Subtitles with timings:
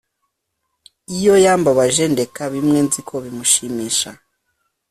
[1.15, 4.09] iyo yambabaje ndeka bimwe nziko bimushimisha